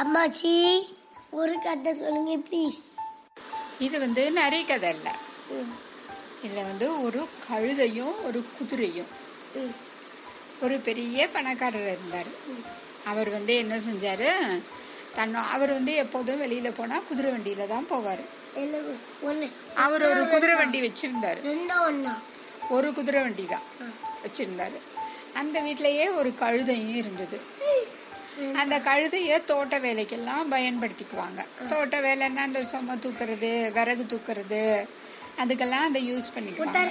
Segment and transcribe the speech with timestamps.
[0.00, 0.52] அம்மாச்சி
[1.40, 2.78] ஒரு கதை சொல்லுங்க ப்ளீஸ்
[3.86, 5.12] இது வந்து நிறைய கதை இல்லை.
[6.44, 9.10] இதில் வந்து ஒரு கழுதையும் ஒரு குதிரையும்.
[10.64, 12.30] ஒரு பெரிய பணக்காரர் இருந்தார்.
[13.10, 14.28] அவர் வந்து என்ன செஞ்சார்?
[15.16, 18.24] தன்னோ அவர் வந்து எப்போதும் வெளியில் போனால் குதிரை வண்டியில் தான் போவார்.
[19.84, 20.80] அவர் ஒரு குதிரை வண்டி.
[20.86, 21.40] வச்சுருந்தார்.
[22.76, 23.66] ஒரு குதிரை வண்டி தான்
[24.24, 24.78] வச்சுருந்தாரு.
[25.40, 27.38] அந்த வீட்டிலேயே ஒரு கழுதையும் இருந்தது.
[28.60, 31.40] அந்த கழுதையை தோட்ட வேலைக்கெல்லாம் பயன்படுத்திக்குவாங்க.
[31.70, 34.62] தோட்ட வேலைன்னா அந்த சும தூக்குறது விறகு தூக்குறது
[35.42, 36.90] அதுக்கெல்லாம் அதை யூஸ் பண்ணிக்குவாங்க.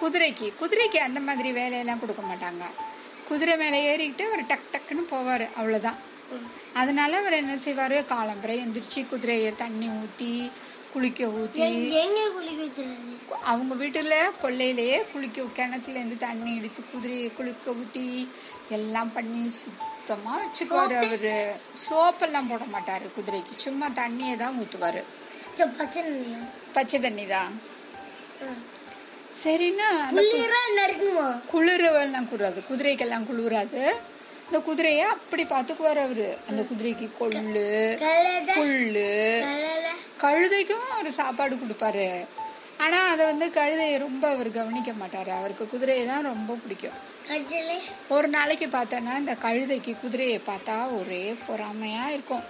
[0.00, 0.46] குதிரைக்கு.
[0.60, 2.64] குதிரைக்கு அந்த மாதிரி வேலையெல்லாம் கொடுக்க மாட்டாங்க.
[3.28, 6.00] குதிரை மேலே ஏறிக்கிட்டு அவர் டக் டக்குன்னு போவார் அவ்வளோதான்
[6.80, 7.96] அதனால அவர் என்ன செய்வார்?
[8.12, 10.30] காலம்பரை எந்திரிச்சு குதிரையை தண்ணி ஊற்றி
[10.96, 12.84] குளிக்க ஊற்றி வைக்கிறது
[13.52, 18.04] அவங்க வீட்டில் கொல்லையிலேயே குளிக்க கிணத்துலேருந்து தண்ணி எடுத்து குதிரையை குளிக்க ஊற்றி
[18.76, 21.32] எல்லாம் பண்ணி சுத்தமாக வச்சுக்குவார் அவர்.
[21.84, 23.54] சோப்பெல்லாம் போட மாட்டார் குதிரைக்கு.
[23.64, 25.00] சும்மா தண்ணியை தான் ஊற்றுவார்
[26.76, 27.52] பச்சை தண்ணி தான்.
[29.42, 29.88] சரின்னா
[31.52, 32.60] குளிரெல்லாம் கூறாது.
[32.70, 33.82] குதிரைக்கெல்லாம் குளிராது.
[34.46, 36.38] இந்த குதிரையை அப்படி பார்த்துக்குவார் அவரு.
[36.48, 37.98] அந்த குதிரைக்கு கொள்ளு
[38.58, 39.40] புல்லு.
[40.20, 42.24] கழுதைக்கும் அவர் சாப்பாடு கொடுப்பாரு.
[42.78, 45.28] ஆனா அதை வந்து கழுதையை ரொம்ப அவர் கவனிக்க மாட்டாரு.
[45.28, 47.14] அவருக்கு குதிரையை தான் ரொம்ப பிடிக்கும்.
[48.08, 52.42] ஒரு நாளைக்கு பார்த்தோன்னா இந்த கழுதைக்கு குதிரையை பார்த்தா ஒரே பொறாமையா இருக்கும்.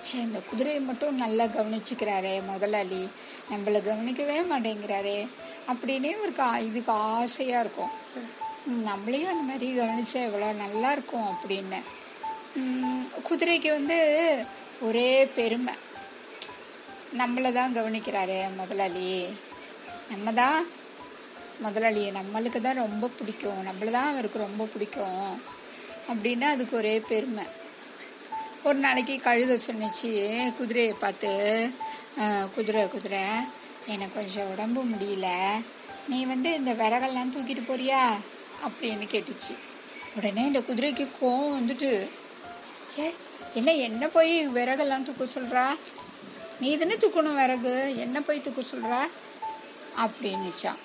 [0.00, 3.08] சே இந்த குதிரையை மட்டும் நல்லா கவனிச்சுக்கிறாரே முதலாளி.
[3.52, 5.28] நம்மள கவனிக்கவே மாட்டேங்கிறாரே.
[5.72, 7.90] அப்படின்னு ஆ- இதுக்கு ஆசையா இருக்கும்.
[8.88, 11.80] நம்மளையும் அந்த மாதிரி கவனிச்சா எவ்வளோ நல்லா இருக்கும் அப்படின்னு.
[13.28, 13.98] குதிரைக்கு வந்து
[14.86, 15.74] ஒரே பெருமை.
[17.20, 19.10] நம்மளை தான் கவனிக்கிறாரு முதலாளி.
[20.12, 20.58] நம்ம தான்
[21.64, 22.02] முதலாளி.
[22.18, 23.60] நம்மளுக்கு தான் ரொம்ப பிடிக்கும்.
[23.68, 25.30] நம்மள தான் அவருக்கு ரொம்ப பிடிக்கும்
[26.10, 27.46] அப்படின்னா அதுக்கு ஒரே பெருமை.
[28.68, 30.12] ஒரு நாளைக்கு கழுத சொன்னிச்சு
[30.58, 31.32] குதிரையை பார்த்து
[32.54, 33.24] குதிரை குதிரை
[33.94, 35.28] எனக்கு கொஞ்சம் உடம்பு முடியல.
[36.10, 38.00] நீ வந்து இந்த விறகெல்லாம் தூக்கிட்டு போறியா?
[38.66, 39.54] அப்படின்னு கேட்டுச்சு.
[40.16, 42.08] உடனே இந்த குதிரைக்கு கோவம் வந்துட்டு
[42.86, 43.14] சே
[43.54, 45.76] என்ன என்ன போய் விறகெல்லாம் தூக்க சொல்கிறா
[46.60, 49.00] நீ தானே தூக்கணும் விறகு என்ன போய் தூக்க சொல்கிறா
[50.04, 50.82] அப்படின்னுச்சான்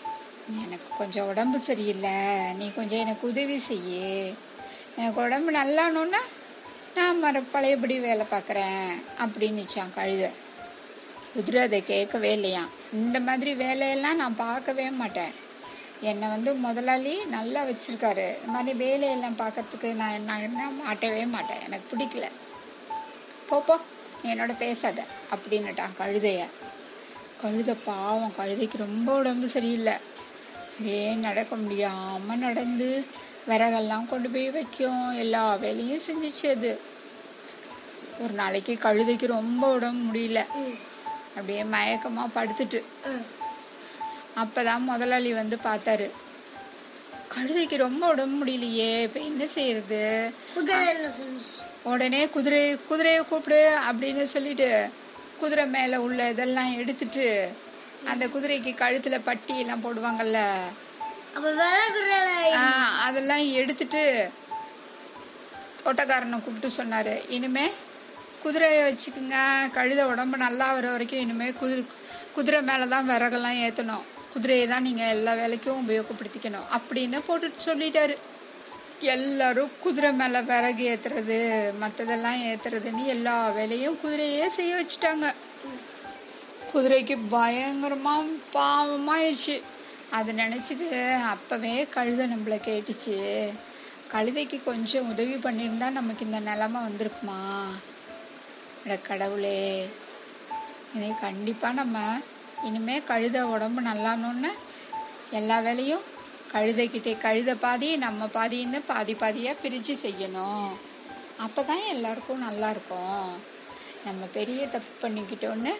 [0.64, 2.16] எனக்கு கொஞ்சம் உடம்பு சரியில்லை
[2.54, 4.00] நீ கொஞ்சம் எனக்கு உதவி செய்ய.
[4.96, 6.22] எனக்கு உடம்பு நல்லானோன்னா
[6.96, 8.88] நான் மறு பழையபடி வேலை பார்க்குறேன்
[9.20, 10.30] அப்படின்னுச்சான் கழுத.
[11.34, 12.70] குதிரை அதை கேட்கவே இல்லையாம்.
[12.94, 15.34] இந்த மாதிரி வேலையெல்லாம் நான் பார்க்கவே மாட்டேன்.
[16.02, 18.28] என்னை வந்து முதலாளி நல்லா வச்சுருக்காரு.
[18.28, 21.64] இந்த மாதிரி வேலையெல்லாம் பார்க்கறதுக்கு நான் என்ன என்ன மாட்டவே மாட்டேன்.
[21.66, 22.28] எனக்கு பிடிக்கல.
[23.50, 23.80] போப்போ
[24.24, 25.04] நீ என்னோட பேசாத.
[25.32, 26.46] அப்படின்னுட்டான் கழுதைய.
[27.42, 29.94] கழுதை பாவம் கழுதைக்கு ரொம்ப உடம்பு சரியில்லை.
[30.70, 33.06] அப்படியே நடக்க முடியாமல் நடந்து
[33.48, 35.18] விறகெல்லாம் கொண்டு போய் வைக்கும்.
[35.18, 36.80] எல்லா வேலையும் செஞ்சுச்சு அது.
[38.20, 40.46] ஒரு நாளைக்கு கழுதைக்கு ரொம்ப உடம்பு முடியல.
[41.28, 42.82] அப்படியே மயக்கமாக படுத்துட்டு.
[44.42, 46.08] அப்பதான் முதலாளி வந்து பார்த்தாரு.
[47.34, 50.32] கழுதைக்கு ரொம்ப உடம்பு முடியலையே இப்ப என்ன செய்யறது?
[51.84, 53.60] உடனே குதிரை குதிரையை கூப்பிடு
[53.90, 54.90] அப்படின்னு சொல்லிட்டு
[55.40, 57.28] குதிரை மேல உள்ள இதெல்லாம் எடுத்துட்டு
[58.12, 60.40] அந்த குதிரைக்கு கழுத்துல பட்டி எல்லாம் போடுவாங்கல்ல?
[63.06, 64.32] அதெல்லாம் எடுத்துட்டு
[65.84, 67.16] தோட்டக்காரனை கூப்பிட்டு சொன்னாரு.
[67.30, 67.66] இனிமே
[68.44, 69.38] குதிரையை வச்சுக்குங்க
[69.78, 71.84] கழுத உடம்பு நல்லா வர வரைக்கும் இனிமே குதிரை
[72.36, 78.16] குதிரை மேலே தான் விறகெல்லாம் ஏற்றணும் குதிரையை தான் நீங்கள் எல்லா வேலைக்கும் உபயோகப்படுத்திக்கணும் அப்படின்னு போட்டுட்டு சொல்லிட்டாரு.
[79.16, 81.38] எல்லாரும் குதிரை மேலே விறகு ஏற்றுறது
[81.84, 85.28] மற்றதெல்லாம் ஏற்றுறதுன்னு எல்லா வேலையும் குதிரையே செய்ய வச்சுட்டாங்க.
[86.74, 89.56] குதிரைக்கு பயங்கரமாக பாவமாயிடுச்சு
[90.18, 90.88] அது நினச்சிது
[91.34, 93.16] அப்போவே கழுதை நம்மளை கேட்டுச்சு
[94.14, 97.40] கழுதைக்கு கொஞ்சம் உதவி பண்ணியிருந்தா நமக்கு இந்த நிலமை வந்திருக்குமா?
[99.08, 99.60] கடவுளே
[100.96, 101.98] இதை கண்டிப்பாக நம்ம
[102.68, 104.52] இனிமேல் கழுத உடம்பு நல்லானோன்னு
[105.40, 106.06] எல்லா வேலையும்
[106.54, 110.70] கழுதைக்கிட்டே கழுத பாதி நம்ம பாதின்னு பாதி பாதியாக பிரித்து செய்யணும்.
[111.46, 113.30] அப்போ தான் எல்லாருக்கும் நல்லாயிருக்கும்
[114.08, 115.74] நம்ம பெரிய தப்பு பண்ணிக்கிட்டோன்னு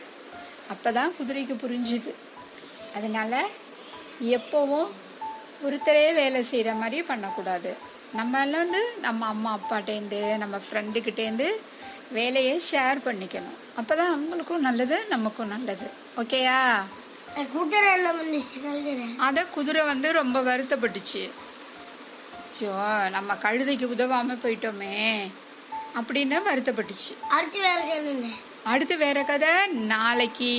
[0.74, 2.12] அப்போ தான் குதிரைக்கு புரிஞ்சுது.
[2.98, 3.34] அதனால
[4.38, 4.90] எப்போவும்
[5.66, 7.72] ஒருத்தரே வேலை செய்கிற மாதிரி பண்ணக்கூடாது.
[8.20, 11.48] நம்ம எல்லாம் வந்து நம்ம அம்மா அப்பாட்டேருந்து நம்ம ஃப்ரெண்டுக்கிட்டேருந்து
[12.18, 13.60] வேலையை ஷேர் பண்ணிக்கணும்.
[13.80, 15.88] அப்போ தான் அவங்களுக்கும் நல்லது நமக்கும் நல்லது.
[16.22, 16.60] ஓகேயா
[19.28, 21.24] அதை குதிரை வந்து ரொம்ப வருத்தப்பட்டுச்சு.
[22.54, 22.74] ஐயோ
[23.16, 24.96] நம்ம கழுதைக்கு உதவாம போயிட்டோமே
[26.00, 27.14] அப்படின்னு வருத்தப்பட்டுச்சு.
[27.38, 28.28] அடுத்து வேற என்ன?
[28.64, 29.54] அடுத்து வேற கதை
[29.94, 30.54] நாளைக்கு.